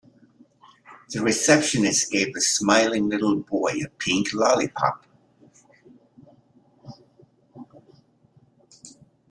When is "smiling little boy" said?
2.41-3.81